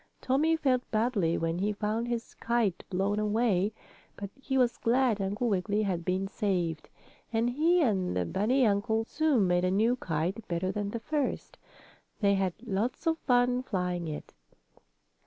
[0.19, 3.71] Tommie felt badly when he found his kite blown away.
[4.15, 6.89] But he was glad Uncle Wiggily had been saved,
[7.31, 11.59] and he and the bunny uncle soon made a new kite, better than the first.
[12.19, 14.33] They had lots of fun flying it.